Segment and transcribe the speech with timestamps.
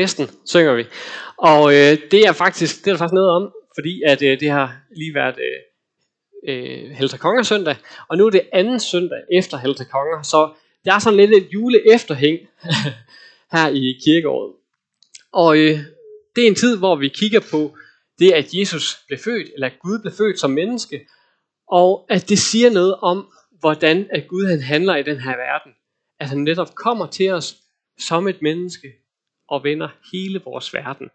[0.00, 0.84] Næsten synger vi.
[1.36, 4.50] Og øh, det er faktisk det er der faktisk noget om, fordi at øh, det
[4.50, 5.60] har lige været øh,
[6.48, 7.76] øh, Helter Konger søndag,
[8.08, 10.52] og nu er det anden søndag efter Helter Konger, så
[10.84, 12.38] der er sådan lidt et jule efterhæng
[13.54, 14.52] her i kirkeåret.
[15.32, 15.78] Og øh,
[16.36, 17.76] det er en tid, hvor vi kigger på
[18.18, 21.06] det, at Jesus blev født, eller at Gud blev født som menneske,
[21.68, 23.26] og at det siger noget om,
[23.60, 25.72] hvordan at Gud han handler i den her verden.
[26.20, 27.56] At han netop kommer til os
[27.98, 28.88] som et menneske,
[29.50, 31.10] og vender hele vores verden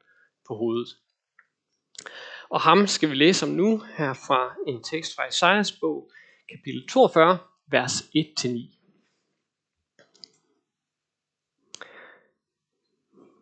[0.48, 0.88] på hovedet.
[2.50, 6.12] Og ham skal vi læse om nu her fra en tekst fra Isaias bog,
[6.50, 8.76] kapitel 42, vers 1-9.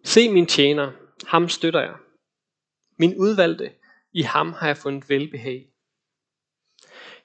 [0.04, 0.92] Se min tjener,
[1.28, 1.96] ham støtter jeg.
[3.00, 3.76] Min udvalgte,
[4.12, 5.70] i ham har jeg fundet velbehag.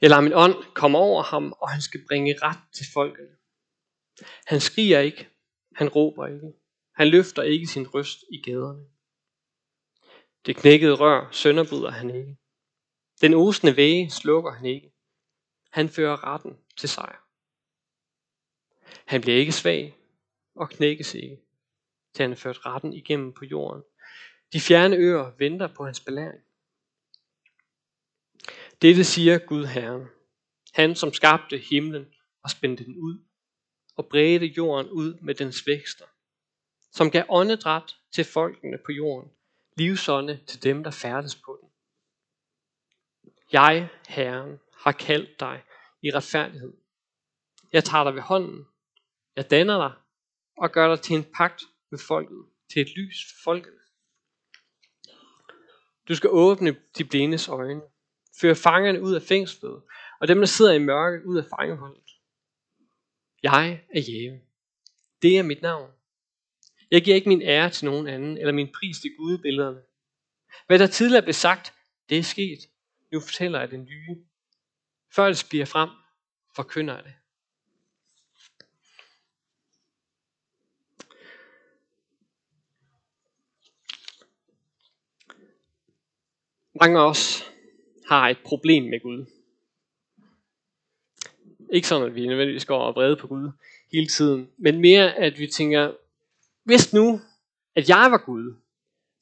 [0.00, 3.28] Jeg lader min ånd komme over ham, og han skal bringe ret til folket.
[4.46, 5.28] Han skriger ikke,
[5.76, 6.52] han råber ikke,
[6.98, 8.86] han løfter ikke sin røst i gaderne.
[10.46, 12.36] Det knækkede rør sønderbryder han ikke.
[13.20, 14.92] Den osende væge slukker han ikke.
[15.70, 17.24] Han fører retten til sejr.
[19.04, 19.96] Han bliver ikke svag
[20.54, 21.40] og knækkes ikke,
[22.14, 23.82] til han har ført retten igennem på jorden.
[24.52, 26.42] De fjerne øer venter på hans belæring.
[28.82, 30.06] Dette siger Gud Herren,
[30.72, 32.06] han som skabte himlen
[32.42, 33.24] og spændte den ud,
[33.96, 36.04] og bredte jorden ud med dens vækster,
[36.92, 39.30] som gav åndedræt til folkene på jorden,
[39.76, 41.68] livsånde til dem, der færdes på den.
[43.52, 45.62] Jeg, Herren, har kaldt dig
[46.02, 46.72] i retfærdighed.
[47.72, 48.66] Jeg tager dig ved hånden.
[49.36, 49.92] Jeg danner dig
[50.56, 53.78] og gør dig til en pagt med folket, til et lys for folket.
[56.08, 57.82] Du skal åbne de blindes øjne,
[58.40, 59.82] føre fangerne ud af fængslet,
[60.20, 62.10] og dem, der sidder i mørket, ud af fangeholdet.
[63.42, 64.40] Jeg er Jæve.
[65.22, 65.90] Det er mit navn.
[66.90, 69.80] Jeg giver ikke min ære til nogen anden, eller min pris til gudebillederne.
[70.66, 71.74] Hvad der tidligere blev sagt,
[72.08, 72.58] det er sket.
[73.12, 74.16] Nu fortæller jeg det nye.
[75.14, 75.90] Før det bliver frem,
[76.56, 77.14] forkynder jeg det.
[86.80, 87.52] Mange af os
[88.08, 89.26] har et problem med Gud.
[91.72, 93.50] Ikke sådan, at vi nødvendigvis går og vrede på Gud
[93.92, 95.94] hele tiden, men mere, at vi tænker,
[96.68, 97.20] hvis nu,
[97.76, 98.56] at jeg var Gud,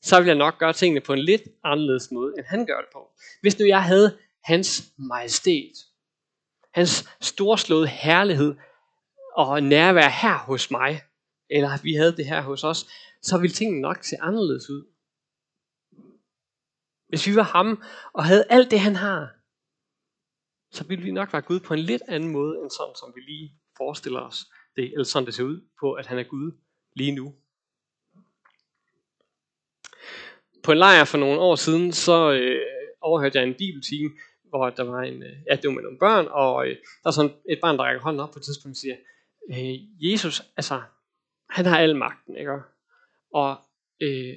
[0.03, 2.89] så ville jeg nok gøre tingene på en lidt anderledes måde, end han gør det
[2.93, 3.11] på.
[3.41, 5.77] Hvis nu jeg havde hans majestæt,
[6.75, 8.55] hans storslåede herlighed
[9.37, 11.03] og nærvær her hos mig,
[11.51, 12.87] eller at vi havde det her hos os,
[13.23, 14.85] så ville tingene nok se anderledes ud.
[17.09, 17.83] Hvis vi var ham
[18.13, 19.21] og havde alt det, han har,
[20.77, 23.21] så ville vi nok være Gud på en lidt anden måde, end sådan, som vi
[23.21, 24.39] lige forestiller os
[24.77, 26.53] det, eller sådan det ser ud på, at han er Gud
[26.97, 27.35] lige nu.
[30.63, 32.61] På en lejr for nogle år siden, så øh,
[33.01, 34.11] overhørte jeg en bibeltime,
[34.49, 37.11] hvor der var en, øh, ja, det var med nogle børn, og øh, der er
[37.11, 38.97] sådan et barn, der rækker hånden op på et tidspunkt og siger,
[39.51, 40.83] øh, Jesus, altså,
[41.51, 42.53] han har al magten, ikke?
[43.35, 43.57] Og,
[44.03, 44.37] øh,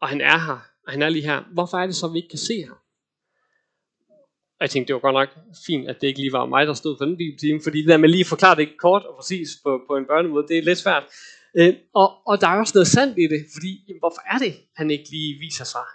[0.00, 1.44] og han er her, og han er lige her.
[1.52, 2.78] Hvorfor er det så, at vi ikke kan se ham?
[4.58, 6.74] Og jeg tænkte, det var godt nok fint, at det ikke lige var mig, der
[6.74, 9.48] stod for den bibeltime, fordi det der med lige at forklare det kort og præcis
[9.64, 11.04] på, på en børnemåde, det er lidt svært.
[11.58, 14.54] Øh, og, og der er også noget sandt i det, fordi jamen, hvorfor er det,
[14.76, 15.86] han ikke lige viser sig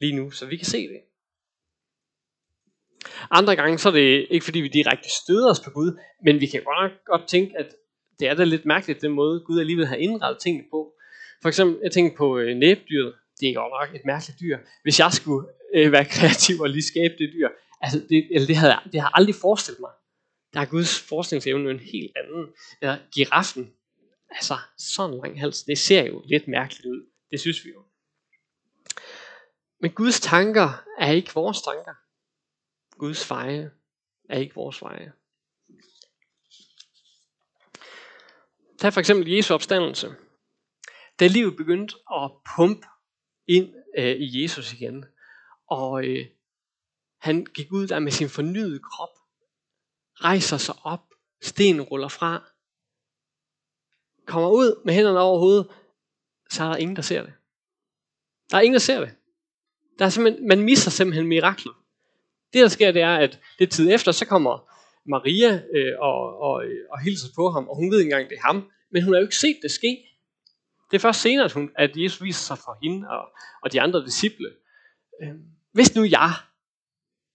[0.00, 1.00] lige nu, så vi kan se det.
[3.30, 6.46] Andre gange, så er det ikke fordi, vi direkte støder os på Gud, men vi
[6.46, 7.68] kan godt, godt tænke, at
[8.18, 10.92] det er da lidt mærkeligt, den måde Gud alligevel har indrettet tingene på.
[11.42, 13.14] For eksempel, jeg tænker på øh, næbdyret.
[13.40, 14.58] Det er godt nok et mærkeligt dyr.
[14.82, 17.48] Hvis jeg skulle øh, være kreativ og lige skabe det dyr,
[17.80, 19.90] altså det, eller det, havde, det har jeg aldrig forestillet mig.
[20.54, 22.46] Der er Guds forskningsevne en helt anden.
[22.80, 23.72] Eller giraffen,
[24.34, 27.10] altså sådan lang hals, det ser jo lidt mærkeligt ud.
[27.30, 27.84] Det synes vi jo.
[29.80, 31.94] Men Guds tanker er ikke vores tanker.
[32.98, 33.70] Guds veje
[34.28, 35.12] er ikke vores veje.
[38.78, 40.14] Tag for eksempel Jesu opstandelse.
[41.20, 42.86] Da livet begyndte at pumpe
[43.46, 45.04] ind øh, i Jesus igen,
[45.66, 46.26] og øh,
[47.18, 49.08] han gik ud der med sin fornyede krop,
[50.14, 52.51] rejser sig op, stenen ruller fra,
[54.26, 55.66] kommer ud med hænderne over hovedet,
[56.50, 57.32] så er der ingen, der ser det.
[58.50, 59.14] Der er ingen, der ser det.
[59.98, 61.74] Der er simpelthen, man misser simpelthen miraklet.
[62.52, 64.70] Det, der sker, det er, at det tid efter, så kommer
[65.06, 68.46] Maria øh, og, og, og hilser på ham, og hun ved ikke engang, det er
[68.46, 70.08] ham, men hun har jo ikke set det ske.
[70.90, 73.28] Det er først senere, at, hun, at Jesus viser sig for hende og,
[73.62, 74.48] og de andre disciple.
[75.22, 75.34] Øh,
[75.72, 76.32] hvis nu jeg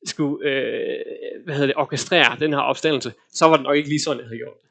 [0.05, 1.05] skulle øh,
[1.43, 4.27] hvad hedder det, orkestrere den her opstandelse, så var det nok ikke lige sådan, jeg
[4.27, 4.69] havde gjort det.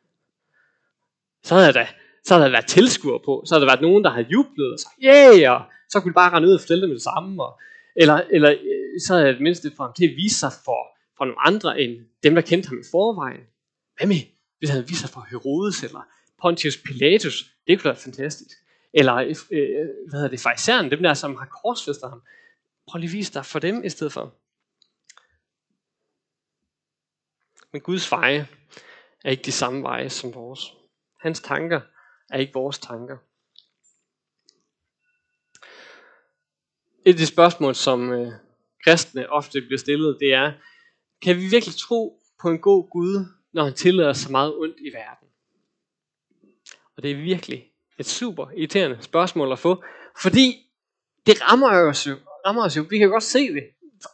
[1.43, 1.89] Så havde jeg da
[2.27, 4.79] så havde der været tilskuere på, så havde der været nogen, der havde jublet og
[4.79, 7.43] sagt, yeah, og så kunne de bare rende ud og fortælle det med det samme,
[7.45, 7.61] og,
[7.97, 10.81] eller, eller øh, så havde det mindst for ham til at vise sig for,
[11.17, 11.93] for nogle andre end
[12.23, 13.45] dem, der kendte ham i forvejen.
[13.97, 14.17] Hvad med,
[14.59, 16.03] hvis han vist sig for Herodes eller
[16.43, 17.45] Pontius Pilatus?
[17.67, 18.57] Det kunne være fantastisk.
[18.95, 22.23] Eller, øh, øh hvad hedder det, fariseren, dem der, som har korsfæstet ham.
[22.89, 24.35] Prøv lige at vise dig for dem i stedet for.
[27.73, 28.49] Men Guds veje
[29.25, 30.73] er ikke de samme veje som vores.
[31.21, 31.81] Hans tanker
[32.31, 33.17] er ikke vores tanker.
[37.07, 38.33] Et af de spørgsmål, som øh,
[38.85, 40.53] kristne ofte bliver stillet, det er,
[41.23, 44.93] kan vi virkelig tro på en god Gud, når han tillader så meget ondt i
[44.95, 45.29] verden?
[46.97, 49.85] Og det er virkelig et super irriterende spørgsmål at få,
[50.23, 50.67] fordi
[51.27, 52.15] det rammer os jo.
[52.47, 52.87] Rammer os jo.
[52.91, 53.65] Vi kan godt se det.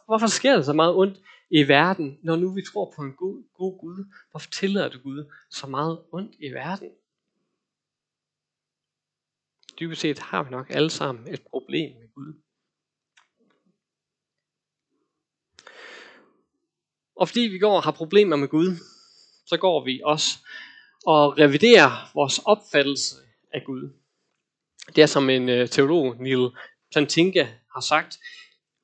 [0.05, 1.19] Hvorfor sker der så meget ondt
[1.51, 4.05] i verden, når nu vi tror på en god, god Gud?
[4.31, 6.89] Hvorfor tillader du Gud så meget ondt i verden?
[9.79, 12.33] Dybest set har vi nok alle sammen et problem med Gud.
[17.15, 18.75] Og fordi vi går og har problemer med Gud,
[19.45, 20.29] så går vi også
[21.05, 23.15] og reviderer vores opfattelse
[23.53, 23.89] af Gud.
[24.95, 26.49] Det er som en øh, teolog, Neil
[26.91, 28.19] Plantinga, har sagt,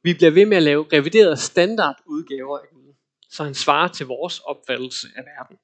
[0.04, 2.94] vi bliver ved med at lave reviderede standardudgaver af Gud,
[3.30, 5.58] så han svarer til vores opfattelse af verden.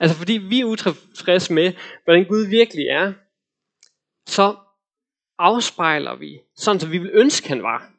[0.00, 1.72] Altså fordi vi er utilfredse med,
[2.04, 3.12] hvordan Gud virkelig er,
[4.28, 4.56] så
[5.38, 7.92] afspejler vi, sådan som vi vil ønske, han var.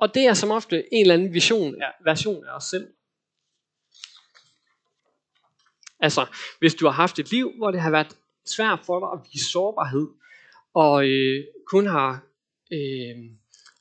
[0.00, 1.74] Og det er som ofte en eller anden vision,
[2.04, 2.88] version af os selv.
[6.00, 6.26] Altså,
[6.58, 9.50] hvis du har haft et liv, hvor det har været svært for dig at vise
[9.50, 10.08] sårbarhed,
[10.74, 12.22] og øh, kun har
[12.72, 13.16] øh,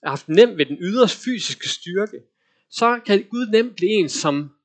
[0.04, 2.22] haft nemt ved den ydre fysiske styrke,
[2.70, 4.56] så kan Gud nemt blive en, som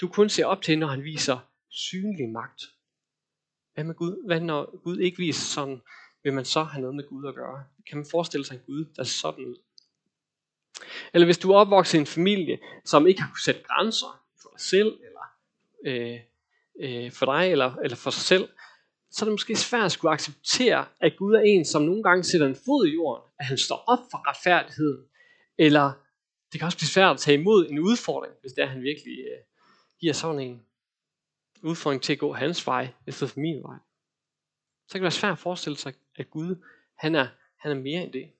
[0.00, 1.38] du kun ser op til, når han viser
[1.70, 2.62] synlig magt.
[3.76, 4.26] Hvad med Gud?
[4.26, 5.80] Hvad når Gud ikke viser sådan,
[6.22, 7.64] vil man så have noget med Gud at gøre?
[7.88, 9.56] Kan man forestille sig en Gud, der ser sådan ud?
[11.14, 14.48] Eller hvis du er opvokset i en familie, som ikke har kunnet sætte grænser for
[14.48, 15.24] dig selv, eller
[15.86, 16.20] øh,
[16.80, 18.48] øh, for dig, eller, eller for sig selv,
[19.10, 22.24] så er det måske svært at skulle acceptere, at Gud er en, som nogle gange
[22.24, 25.04] sætter en fod i jorden, at han står op for retfærdigheden,
[25.58, 25.92] eller
[26.52, 28.82] det kan også blive svært at tage imod en udfordring, hvis det er, at han
[28.82, 29.40] virkelig øh,
[30.00, 30.65] giver sådan en
[31.62, 33.76] udfordring til at gå hans vej, i stedet for min vej.
[34.88, 36.64] Så kan det være svært at forestille sig, at Gud,
[36.98, 38.32] han er, han er mere end det.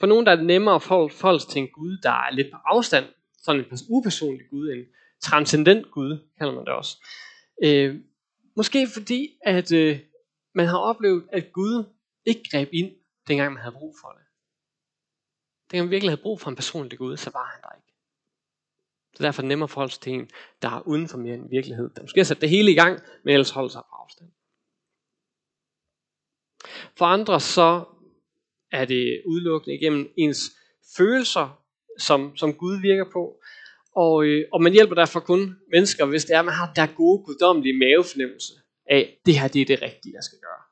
[0.00, 2.50] For nogen der er det nemmere at forholde sig til en Gud, der er lidt
[2.50, 3.04] på afstand,
[3.38, 4.84] sådan en upersonlig Gud, en
[5.20, 7.04] transcendent Gud, kalder man det også.
[7.62, 8.00] Øh,
[8.56, 10.00] måske fordi, at øh,
[10.54, 11.84] man har oplevet, at Gud
[12.24, 12.92] ikke greb ind,
[13.28, 14.22] dengang man havde brug for det.
[15.70, 17.91] Dengang man virkelig havde brug for en personlig Gud, så var han der ikke.
[19.14, 20.30] Så derfor er det nemmere at forholde sig til en,
[20.62, 21.90] der er uden for mere end virkelighed.
[21.96, 24.30] Der måske har sat det hele i gang, men ellers holder sig på afstand.
[26.98, 27.84] For andre så
[28.72, 30.52] er det udelukkende igennem ens
[30.96, 31.62] følelser,
[31.98, 33.40] som, som Gud virker på.
[33.94, 36.86] Og, øh, og man hjælper derfor kun mennesker, hvis det er, at man har der
[36.86, 38.52] gode, guddommelige mavefornemmelse
[38.86, 40.62] af, det her det er det rigtige, jeg skal gøre.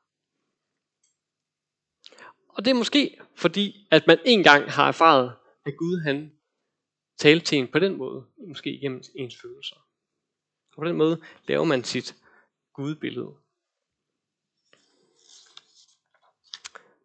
[2.49, 5.33] Og det er måske fordi, at man engang har erfaret,
[5.65, 6.31] at Gud han
[7.17, 9.75] tale til en på den måde, måske igennem ens følelser.
[10.71, 12.15] Og på den måde laver man sit
[12.73, 13.35] gudbillede.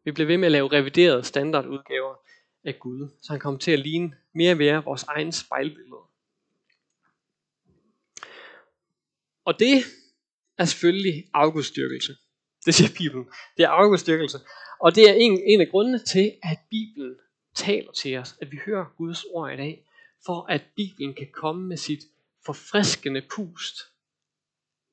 [0.04, 2.14] Vi bliver ved med at lave reviderede standardudgaver
[2.64, 6.02] af Gud, så han kommer til at ligne mere og mere vores egen spejlbillede.
[9.44, 9.84] Og det
[10.58, 12.16] er selvfølgelig afgudstyrkelse.
[12.66, 13.26] Det siger Bibelen.
[13.56, 14.38] Det er afgudstyrkelse.
[14.80, 17.16] Og det er en, en af grundene til, at Bibelen
[17.54, 19.85] taler til os, at vi hører Guds ord i dag,
[20.26, 22.04] for at Bibelen kan komme med sit
[22.44, 23.76] forfriskende pust.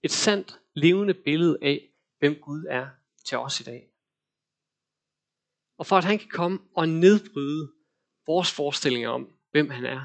[0.04, 2.90] Et sandt, levende billede af, hvem Gud er
[3.25, 3.90] til os i dag.
[5.78, 7.72] Og for at han kan komme og nedbryde
[8.25, 10.04] vores forestillinger om, hvem han er,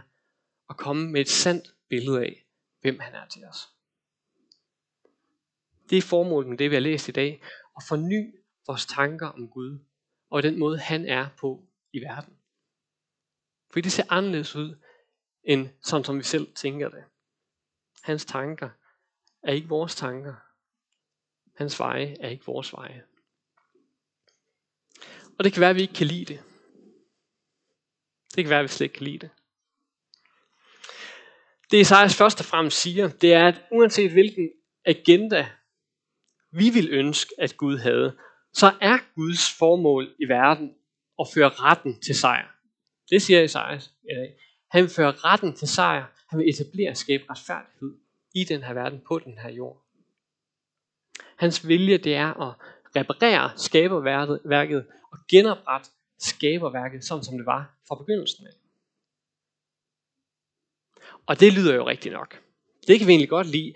[0.69, 2.47] og komme med et sandt billede af,
[2.81, 3.69] hvem han er til os.
[5.91, 7.43] Det er formålet med det, vi har læst i dag,
[7.77, 8.35] at forny
[8.67, 9.79] vores tanker om Gud,
[10.31, 12.39] og den måde, han er på i verden.
[13.71, 14.77] For det ser anderledes ud,
[15.49, 17.05] end sådan som vi selv tænker det.
[18.03, 18.71] Hans tanker
[19.43, 20.35] er ikke vores tanker.
[21.57, 23.05] Hans veje er ikke vores veje.
[25.39, 26.43] Og det kan være, at vi ikke kan lide det.
[28.35, 29.31] Det kan være, at vi slet ikke kan lide det.
[31.71, 34.51] Det Esajas først og fremmest siger, det er, at uanset hvilken
[34.85, 35.51] agenda
[36.51, 38.19] vi vil ønske, at Gud havde,
[38.53, 40.75] så er Guds formål i verden
[41.21, 42.55] at føre retten til sejr.
[43.11, 44.48] Det siger Esajas i dag.
[44.69, 46.07] Han vil føre retten til sejr.
[46.29, 47.99] Han vil etablere og skabe retfærdighed
[48.35, 49.85] i den her verden, på den her jord.
[51.37, 52.55] Hans vilje, det er at
[52.97, 58.53] reparere skaberværket og genoprette skaberværket, sådan som det var fra begyndelsen af.
[61.27, 62.43] Og det lyder jo rigtigt nok.
[62.87, 63.75] Det kan vi egentlig godt lide.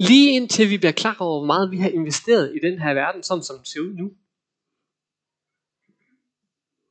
[0.00, 3.22] Lige indtil vi bliver klar over, hvor meget vi har investeret i den her verden,
[3.22, 4.12] sådan som den ser ud nu.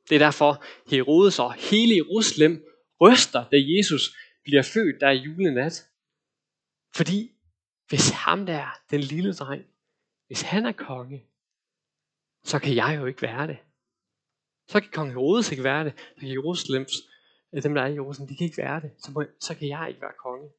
[0.10, 2.67] Det er derfor Herodes og hele Jerusalem
[3.02, 5.90] ryster, da Jesus bliver født der i julenat.
[6.96, 7.32] Fordi
[7.88, 9.66] hvis ham der, den lille dreng,
[10.28, 11.26] hvis han er konge,
[12.44, 13.58] så kan jeg jo ikke være det.
[14.68, 15.94] Så kan kong Herodes ikke være det.
[16.00, 16.94] Så kan Jerusalems,
[17.54, 18.92] øh, dem der er i Jerusalem, de kan ikke være det.
[18.98, 20.50] Så, må, så kan jeg ikke være konge.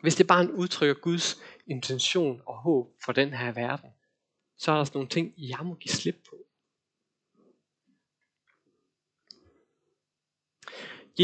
[0.00, 1.36] Hvis det bare udtrykker Guds
[1.66, 3.90] intention og håb for den her verden,
[4.58, 6.36] så er der sådan nogle ting, jeg må give slip på.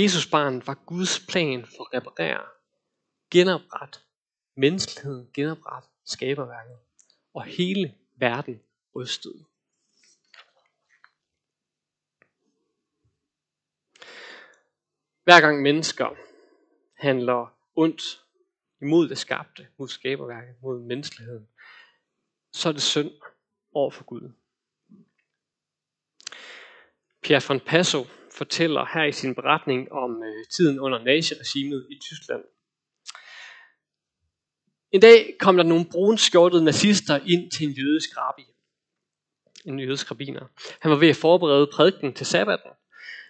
[0.02, 2.46] Jesus barn var Guds plan for at reparere,
[3.30, 4.00] genoprette
[4.54, 6.78] menneskeligheden, genoprette skaberværket.
[7.34, 8.62] Og hele verden
[8.96, 9.44] rystede.
[15.24, 16.16] Hver gang mennesker
[16.94, 18.24] handler ondt
[18.80, 21.48] imod det skabte, mod skaberværket, mod menneskeligheden,
[22.52, 23.10] så er det synd
[23.72, 24.32] over for Gud.
[27.22, 28.04] Pierre von Passo
[28.36, 32.42] fortæller her i sin beretning om øh, tiden under naziregimet i Tyskland.
[34.92, 38.42] En dag kom der nogle brunskjortede nazister ind til en jødisk rabbi.
[39.64, 40.46] En jødisk rabbiner.
[40.80, 42.70] Han var ved at forberede prædiken til sabbaten.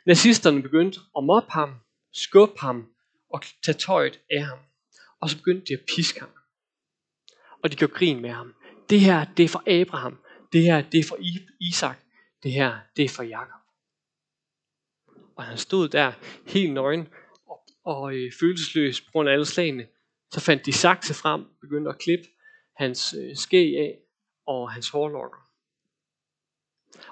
[0.06, 1.74] Nazisterne begyndte at mobbe ham,
[2.12, 2.86] skubbe ham
[3.30, 4.58] og tage tøjet af ham.
[5.20, 6.30] Og så begyndte de at piske ham.
[7.62, 8.54] Og de gjorde grin med ham.
[8.90, 10.18] Det her, det er for Abraham.
[10.52, 11.18] Det her, det er for
[11.60, 11.96] Isak.
[12.42, 13.65] Det her, det er for Jakob.
[15.36, 16.12] Og han stod der
[16.46, 17.08] helt nøgen
[17.46, 19.86] og, og øh, følelsesløs på grund af alle slagene.
[20.30, 22.24] Så fandt de sakse frem, begyndte at klippe
[22.76, 23.98] hans øh, skæg af
[24.46, 25.38] og hans hårlokker.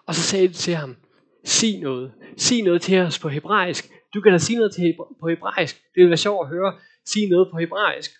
[0.07, 0.97] Og så sagde de til ham,
[1.45, 2.15] sig noget.
[2.37, 3.91] Sig noget til os på hebraisk.
[4.15, 5.77] Du kan da sige noget til på hebraisk.
[5.95, 6.79] Det vil være sjovt at høre.
[7.05, 8.11] Sig noget på hebraisk.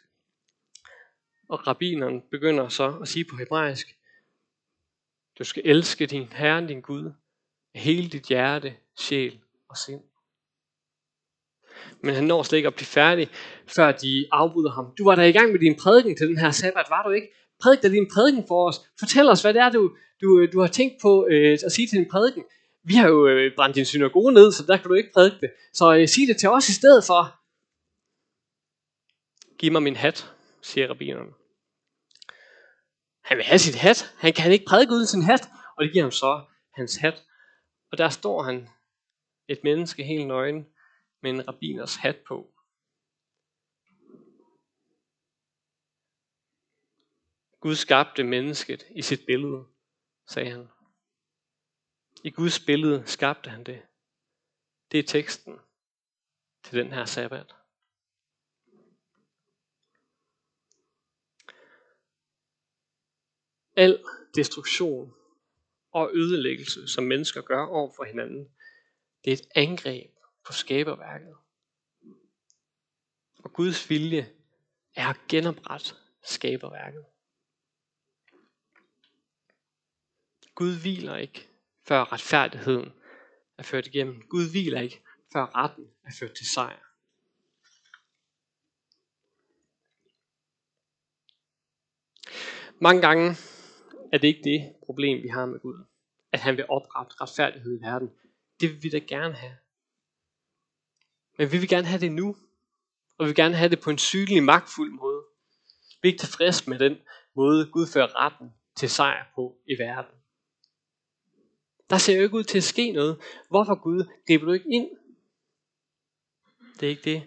[1.49, 3.97] Og rabbineren begynder så at sige på hebraisk,
[5.39, 7.13] du skal elske din Herre, din Gud,
[7.75, 9.44] af hele dit hjerte, sjæl
[9.75, 10.03] og sind.
[12.01, 13.29] Men han når slet ikke at blive færdig,
[13.67, 14.95] før de afbryder ham.
[14.99, 17.29] Du var der i gang med din prædiken til den her sabbat, var du ikke?
[17.63, 18.77] Prædik da din prædiken for os.
[18.99, 21.99] Fortæl os, hvad det er, du, du, du har tænkt på øh, at sige til
[21.99, 22.45] din prædiken.
[22.85, 25.51] Vi har jo øh, brændt din synagoge ned, så der kan du ikke prædike det.
[25.73, 27.21] Så øh, sig det til os i stedet for.
[29.59, 30.31] Giv mig min hat,
[30.63, 31.31] siger rabbineren.
[33.25, 34.15] Han vil have sit hat.
[34.19, 35.49] Han kan ikke prædike uden sin hat.
[35.77, 36.41] Og det giver ham så
[36.75, 37.23] hans hat.
[37.93, 38.69] Og der står han,
[39.49, 40.75] et menneske helt nøgen,
[41.21, 42.55] med en rabbiners hat på.
[47.61, 49.65] Gud skabte mennesket i sit billede,
[50.27, 50.69] sagde han.
[52.25, 53.83] I Guds billede skabte han det.
[54.93, 55.59] Det er teksten
[56.65, 57.55] til den her sabbat.
[63.77, 65.15] Al destruktion
[65.91, 68.57] og ødelæggelse, som mennesker gør over for hinanden,
[69.25, 70.11] det er et angreb
[70.47, 71.37] på skaberværket.
[73.45, 74.33] Og Guds vilje
[74.95, 77.05] er at genoprette skaberværket.
[80.55, 81.49] Gud hviler ikke,
[81.89, 82.93] før retfærdigheden
[83.59, 84.23] er ført igennem.
[84.29, 85.03] Gud hviler ikke,
[85.33, 86.85] før retten er ført til sejr.
[92.81, 93.31] Mange gange
[94.13, 95.85] er det ikke det problem, vi har med Gud.
[96.33, 98.11] At han vil oprette retfærdighed i verden.
[98.61, 99.57] Det vil vi da gerne have.
[101.39, 102.37] Men vi vil gerne have det nu.
[103.19, 105.25] Og vi vil gerne have det på en sygelig, magtfuld måde.
[106.03, 106.99] Vi er ikke tilfredse med den
[107.35, 110.15] måde, Gud fører retten til sejr på i verden.
[111.91, 113.21] Der ser jo ikke ud til at ske noget.
[113.49, 114.91] Hvorfor Gud griber du ikke ind?
[116.81, 117.23] Det er ikke det,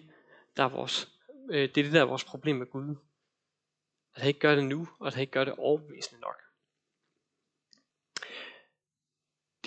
[0.56, 1.08] der er vores,
[1.50, 2.96] øh, det er det, der er vores problem med Gud.
[4.14, 6.47] At han ikke gør det nu, og at han ikke gør det overbevisende nok.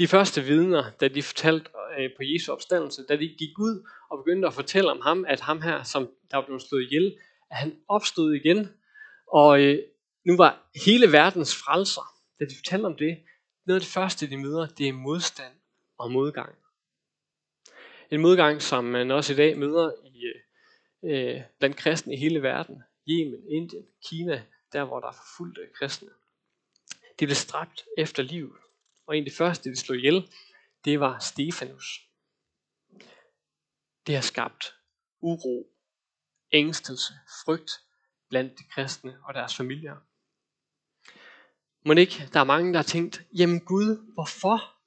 [0.01, 4.17] De første vidner, da de fortalte øh, på Jesu opstandelse, da de gik ud og
[4.17, 7.17] begyndte at fortælle om ham, at ham her, som der var blevet slået ihjel,
[7.51, 8.69] at han opstod igen,
[9.27, 9.79] og øh,
[10.25, 12.01] nu var hele verdens frelser.
[12.39, 13.17] Da de fortalte om det,
[13.65, 15.53] noget af det første, de møder, det er modstand
[15.97, 16.55] og modgang.
[18.11, 20.23] En modgang, som man også i dag møder i,
[21.09, 22.83] øh, blandt kristne i hele verden.
[23.09, 24.43] Yemen, Indien, Kina,
[24.73, 26.09] der hvor der er forfulgte kristne.
[27.19, 28.61] De blev stræbt efter livet.
[29.05, 30.31] Og en af de første, de slog ihjel,
[30.85, 32.07] det var Stefanus.
[34.07, 34.75] Det har skabt
[35.21, 35.75] uro,
[36.51, 37.13] ængstelse,
[37.45, 37.71] frygt
[38.29, 39.95] blandt de kristne og deres familier.
[41.85, 44.77] Må ikke, der er mange, der har tænkt, jamen Gud, hvorfor?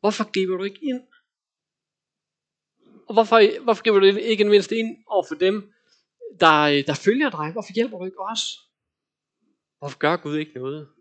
[0.00, 1.02] Hvorfor griber du ikke ind?
[3.08, 5.72] Og hvorfor, hvorfor griber du ikke mindst ind over for dem,
[6.40, 7.52] der, der følger dig?
[7.52, 8.60] Hvorfor hjælper du ikke os?
[9.78, 10.93] Hvorfor gør Gud ikke noget?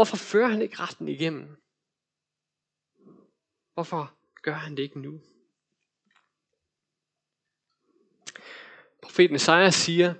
[0.00, 1.62] Hvorfor fører han ikke retten igennem?
[3.74, 5.20] Hvorfor gør han det ikke nu?
[9.02, 10.14] Profeten Isaiah siger,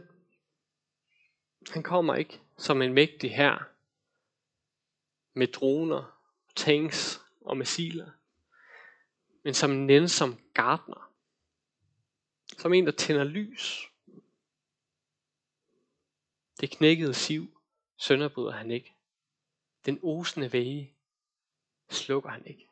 [1.73, 3.59] han kommer ikke som en mægtig her
[5.33, 6.21] med droner,
[6.57, 8.11] tanks og missiler,
[9.43, 11.13] men som en nænsom gardner.
[12.59, 13.91] Som en, der tænder lys.
[16.61, 17.61] Det knækkede siv
[17.97, 18.95] sønderbryder han ikke.
[19.87, 20.95] Den osende væge
[21.91, 22.69] slukker han ikke.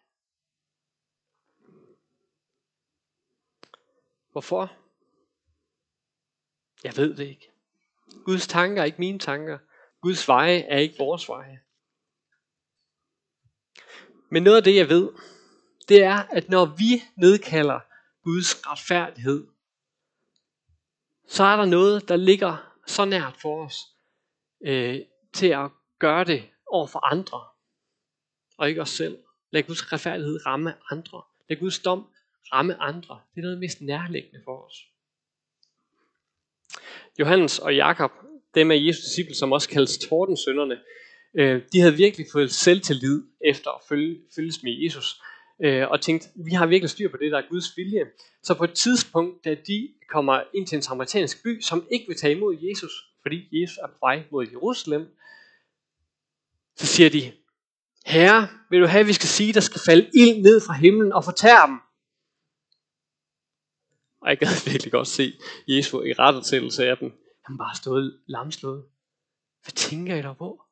[4.33, 4.77] Hvorfor?
[6.85, 7.51] Jeg ved det ikke.
[8.25, 9.59] Guds tanker er ikke mine tanker.
[10.01, 11.61] Guds veje er ikke vores veje.
[14.31, 15.13] Men noget af det, jeg ved,
[15.89, 17.81] det er, at når vi nedkalder
[18.23, 19.47] Guds retfærdighed,
[21.29, 23.77] så er der noget, der ligger så nært for os,
[24.61, 25.01] øh,
[25.33, 27.41] til at gøre det over for andre,
[28.59, 29.19] og ikke os selv.
[29.51, 31.23] Lad Guds retfærdighed ramme andre.
[31.49, 32.07] Lad Guds dom
[32.53, 33.21] ramme andre.
[33.35, 34.75] Det er noget mest nærliggende for os.
[37.19, 38.13] Johannes og Jakob,
[38.55, 40.79] dem af Jesus disciple, som også kaldes tordensønderne,
[41.35, 45.23] øh, de havde virkelig fået selvtillid efter at følge, følges med Jesus,
[45.65, 48.07] øh, og tænkt, vi har virkelig styr på det, der er Guds vilje.
[48.43, 52.17] Så på et tidspunkt, da de kommer ind til en samaritansk by, som ikke vil
[52.17, 55.07] tage imod Jesus, fordi Jesus er på vej mod Jerusalem,
[56.79, 57.33] så siger de,
[58.07, 61.13] Herre, vil du have, at vi skal sige, der skal falde ild ned fra himlen
[61.13, 61.79] og fortære dem?
[64.21, 65.33] Og jeg gad virkelig godt se
[65.69, 67.09] Jesu i rettetællelse af dem.
[67.47, 68.85] Han bare stået lamslået.
[69.63, 70.63] Hvad tænker I der på?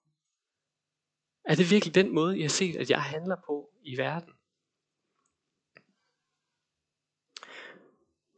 [1.45, 4.33] Er det virkelig den måde, I har set, at jeg handler på i verden?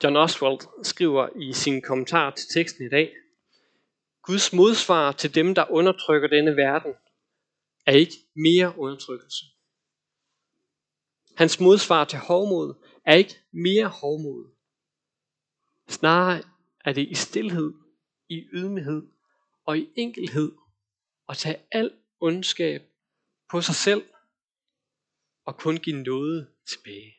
[0.05, 3.13] John Oswald skriver i sin kommentar til teksten i dag,
[4.23, 6.95] Guds modsvar til dem, der undertrykker denne verden,
[7.89, 9.45] er ikke mere undertrykkelse.
[11.37, 12.75] Hans modsvar til hovmod
[13.05, 14.55] er ikke mere hovmod.
[15.89, 16.43] Snarere
[16.85, 17.75] er det i stillhed,
[18.29, 19.03] i ydmyghed
[19.65, 20.53] og i enkelhed
[21.29, 22.83] at tage al ondskab
[23.51, 24.11] på sig selv
[25.45, 27.15] og kun give noget tilbage.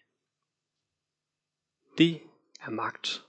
[1.98, 2.22] Det
[2.60, 3.26] er magt.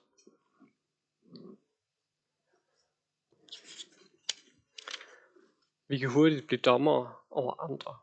[5.88, 7.98] Vi kan hurtigt blive dommere over andre.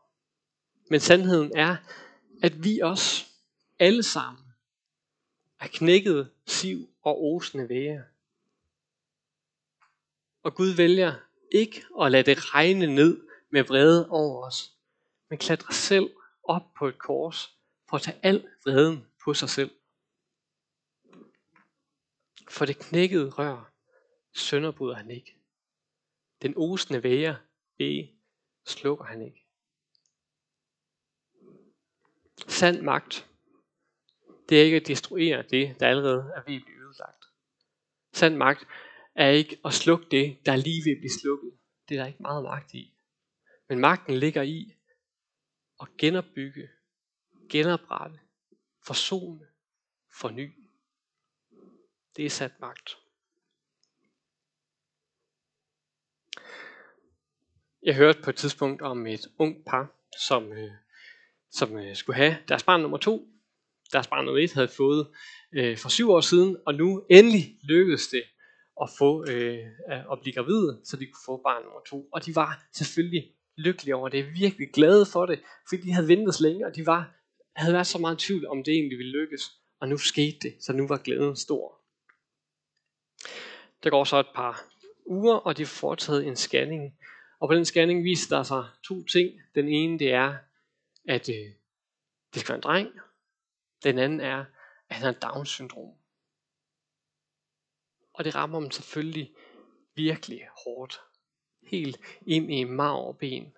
[0.90, 1.76] Men sandheden er,
[2.42, 3.26] at vi også
[3.78, 4.44] alle sammen
[5.60, 8.04] er knækket siv og osende væge.
[10.42, 11.14] Og Gud vælger
[11.52, 14.76] ikke at lade det regne ned med vrede over os,
[15.30, 16.10] men klatre selv
[16.42, 17.56] op på et kors
[17.88, 19.70] for at tage al vreden på sig selv.
[22.48, 23.72] For det knækkede rør
[24.34, 25.36] sønderbryder han ikke.
[26.42, 27.36] Den osende væger
[27.78, 28.17] væge
[28.68, 29.44] slukker han ikke.
[32.48, 33.28] Sand magt,
[34.48, 37.24] det er ikke at destruere det, der allerede er ved at blive ødelagt.
[38.12, 38.66] Sand magt
[39.14, 41.52] er ikke at slukke det, der er lige ved at blive slukket.
[41.88, 42.94] Det er der ikke meget magt i.
[43.68, 44.74] Men magten ligger i
[45.80, 46.68] at genopbygge,
[47.50, 48.20] genoprette,
[48.86, 49.46] forsone,
[50.20, 50.54] forny.
[52.16, 52.96] Det er sat magt.
[57.88, 59.92] Jeg hørte på et tidspunkt om et ung par,
[60.26, 60.70] som, øh,
[61.50, 63.28] som øh, skulle have deres barn nummer to.
[63.92, 65.08] Deres barn nummer et havde fået
[65.54, 68.22] øh, for syv år siden, og nu endelig lykkedes det
[68.82, 69.58] at få øh,
[70.12, 72.08] at blive gravide, så de kunne få barn nummer to.
[72.12, 76.34] Og de var selvfølgelig lykkelige over det, virkelig glade for det, fordi de havde ventet
[76.34, 77.14] så længe, og de var,
[77.56, 79.42] havde været så meget i tvivl om det egentlig ville lykkes.
[79.80, 81.80] Og nu skete det, så nu var glæden stor.
[83.82, 84.64] Der går så et par
[85.06, 86.98] uger, og de får foretaget en scanning
[87.40, 89.40] og på den scanning viste der sig to ting.
[89.54, 90.36] Den ene det er,
[91.08, 91.52] at øh,
[92.34, 92.88] det skal være en dreng.
[93.84, 94.44] Den anden er,
[94.88, 95.94] at han har Down-syndrom.
[98.12, 99.32] Og det rammer dem selvfølgelig
[99.94, 101.00] virkelig hårdt.
[101.62, 103.54] Helt ind i mav og ben.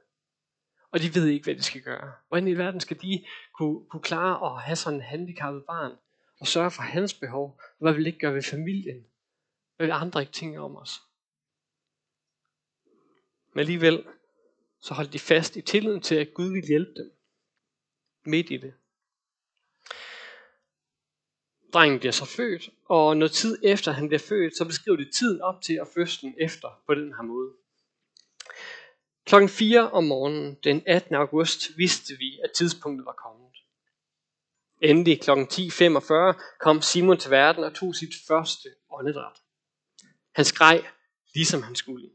[0.90, 2.12] Og de ved ikke, hvad de skal gøre.
[2.28, 5.92] Hvordan i verden skal de kunne, kunne klare at have sådan en handicappet barn,
[6.40, 7.60] og sørge for hans behov?
[7.78, 9.06] Hvad vil det ikke gøre ved familien?
[9.76, 11.00] Hvad vil andre ikke tænke om os?
[13.52, 14.04] Men alligevel,
[14.80, 17.12] så holdt de fast i tilliden til, at Gud ville hjælpe dem.
[18.24, 18.74] Midt i det.
[21.72, 25.40] Drengen bliver så født, og noget tid efter han bliver født, så beskriver de tiden
[25.40, 27.52] op til at fødslen efter på den her måde.
[29.24, 31.14] Klokken 4 om morgenen den 18.
[31.14, 33.50] august vidste vi, at tidspunktet var kommet.
[34.82, 35.30] Endelig kl.
[35.30, 39.36] 10.45 kom Simon til verden og tog sit første åndedræt.
[40.32, 40.84] Han skreg,
[41.34, 42.10] ligesom han skulle.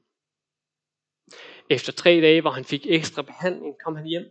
[1.69, 4.25] Efter tre dage, hvor han fik ekstra behandling, kom han hjem.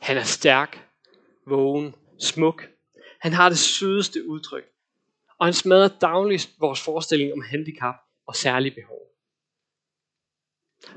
[0.00, 0.88] Han er stærk,
[1.46, 2.68] vågen, smuk.
[3.20, 4.64] Han har det sødeste udtryk.
[5.38, 7.94] Og han smadrer dagligt vores forestilling om handicap
[8.26, 9.00] og særlige behov.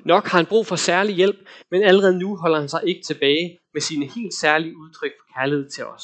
[0.05, 3.59] Nok har han brug for særlig hjælp, men allerede nu holder han sig ikke tilbage
[3.73, 6.03] med sine helt særlige udtryk for kærlighed til os.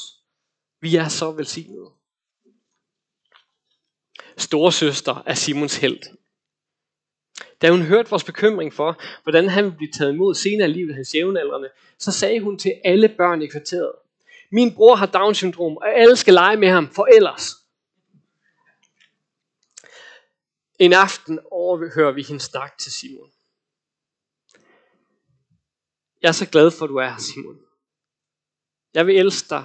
[0.80, 1.90] Vi er så velsignede.
[4.36, 6.19] Storsøster er Simons held.
[7.62, 10.94] Da hun hørte vores bekymring for, hvordan han ville blive taget imod senere i livet
[10.94, 13.92] hans jævnaldrende, så sagde hun til alle børn i kvarteret,
[14.52, 17.42] min bror har Down-syndrom, og alle skal lege med ham, for ellers.
[20.78, 23.30] En aften overhører vi hendes snak til Simon.
[26.22, 27.58] Jeg er så glad for, at du er her, Simon.
[28.94, 29.64] Jeg vil elske dig.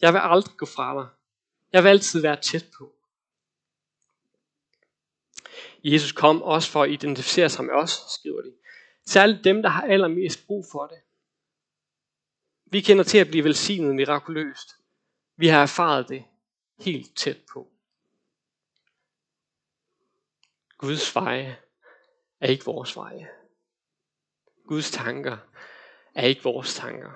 [0.00, 1.08] Jeg vil aldrig gå fra dig.
[1.72, 2.92] Jeg vil altid være tæt på.
[5.92, 8.52] Jesus kom også for at identificere sig med os, skriver de.
[9.06, 10.98] Særligt dem, der har allermest brug for det.
[12.70, 14.68] Vi kender til at blive velsignet mirakuløst.
[15.36, 16.24] Vi har erfaret det
[16.78, 17.72] helt tæt på.
[20.78, 21.58] Guds veje
[22.40, 23.30] er ikke vores veje.
[24.66, 25.38] Guds tanker
[26.14, 27.12] er ikke vores tanker.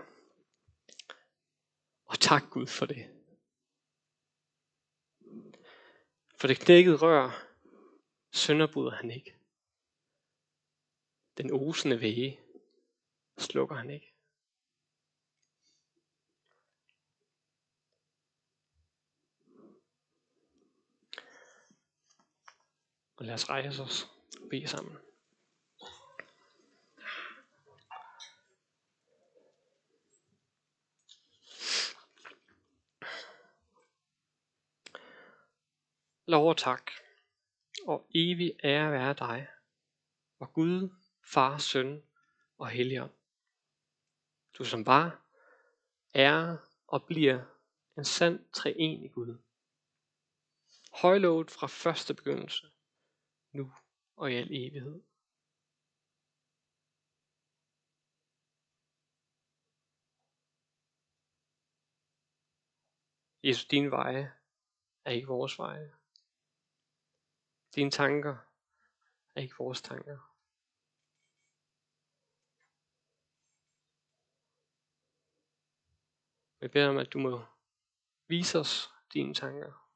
[2.05, 3.11] Og tak Gud for det.
[6.37, 7.52] For det knækkede rør
[8.33, 9.37] sønderbryder han ikke.
[11.39, 12.41] Den osende væge
[13.39, 14.15] slukker han ikke.
[23.17, 24.09] Og lad os rejse os
[24.43, 24.99] og bede sammen.
[36.27, 36.91] Lov og tak,
[37.87, 39.49] og evig ære være dig,
[40.39, 40.91] og Gud,
[41.33, 42.03] Far, Søn
[42.59, 43.13] og Helligånd.
[44.59, 45.27] Du som var,
[46.15, 47.45] er og bliver
[47.97, 49.39] en sand treenig Gud.
[50.93, 52.71] Højlovet fra første begyndelse,
[53.53, 53.73] nu
[54.17, 55.03] og i al evighed.
[63.45, 64.33] Jesus, din veje
[65.05, 66.02] er ikke vores veje.
[67.75, 68.37] Dine tanker
[69.35, 70.19] er ikke vores tanker.
[76.61, 77.45] Vi beder om, at du må
[78.29, 79.89] vise os dine tanker.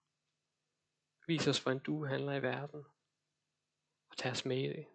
[1.27, 2.85] Vis os, hvordan du handler i verden.
[4.09, 4.87] Og tag os med i det.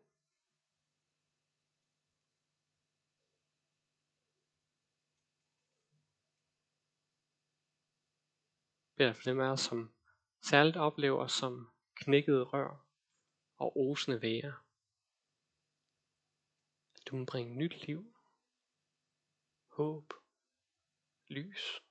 [9.01, 9.93] beder for dem af os, som
[10.41, 11.70] særligt oplever som
[12.01, 12.87] knækkede rør
[13.57, 14.53] og osende væger.
[16.95, 18.15] At du må bringe nyt liv,
[19.67, 20.13] håb,
[21.27, 21.81] lys.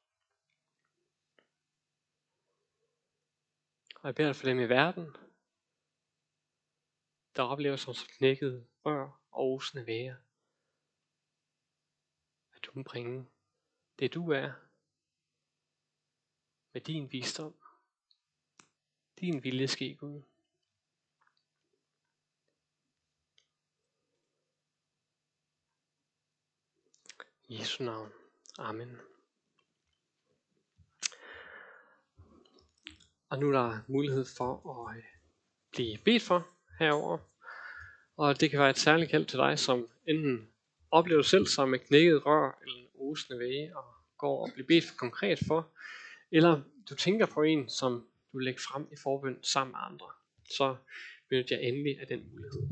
[3.96, 5.06] Og jeg beder dig for dem i verden,
[7.36, 10.16] der oplever som knækkede rør og osende væger.
[12.54, 13.30] At du må bringe
[13.98, 14.52] det du er,
[16.72, 17.59] med din visdom,
[19.20, 20.22] din vilje ske, Gud.
[27.48, 28.12] I Jesu navn.
[28.58, 28.98] Amen.
[33.28, 35.02] Og nu er der mulighed for at øh,
[35.70, 36.46] blive bedt for
[36.78, 37.18] herover.
[38.16, 40.48] Og det kan være et særligt kald til dig, som enten
[40.90, 43.84] oplever selv som med knækket rør eller en osende væge, og
[44.18, 45.68] går og bliver bedt for konkret for,
[46.30, 50.06] eller du tænker på en, som du vil lægge frem i forbøn sammen med andre,
[50.44, 50.76] så
[51.28, 52.62] benyt jeg endelig af den mulighed.